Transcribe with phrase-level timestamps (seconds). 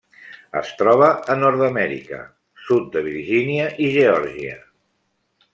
[0.61, 2.19] Es troba a Nord-amèrica:
[2.71, 4.61] sud de Virgínia i Geòrgia.